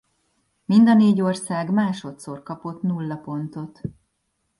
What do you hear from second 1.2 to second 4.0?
ország másodszor kapott nulla pontot.